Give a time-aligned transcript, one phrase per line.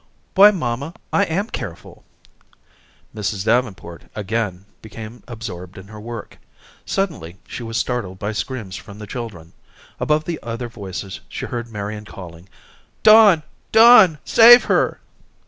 [0.33, 2.03] "Why, mamma, I am careful."
[3.15, 3.45] Mrs.
[3.45, 6.39] Davenport again became absorbed in her work.
[6.87, 9.53] Suddenly, she was startled by screams from the children.
[9.99, 12.49] Above the other voices she heard Marian calling:
[13.03, 15.01] "Don, Don, save her."